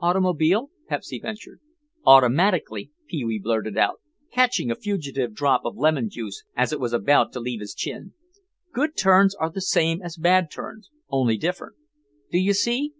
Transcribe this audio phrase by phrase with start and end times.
[0.00, 1.58] "Automobile?" Pepsy ventured.
[2.04, 6.92] "Automatically," Pee wee blurted out, catching a fugitive drop of lemon juice as it was
[6.92, 8.12] about to leave his chin.
[8.74, 11.76] "Good turns are the same as bad turns, only different.
[12.30, 12.92] Do you see?